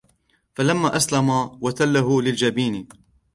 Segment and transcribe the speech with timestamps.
[0.55, 2.87] فَلَمَّا أَسْلَمَا وَتَلَّهُ لِلْجَبِينِ